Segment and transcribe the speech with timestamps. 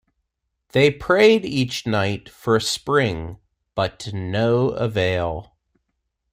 [0.69, 3.37] They prayed each night for a spring,
[3.75, 5.55] but to no avail.